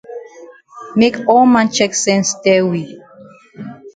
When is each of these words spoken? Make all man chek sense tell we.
Make 0.99 1.15
all 1.31 1.45
man 1.53 1.67
chek 1.75 1.91
sense 2.05 2.29
tell 2.43 2.65
we. 2.71 2.83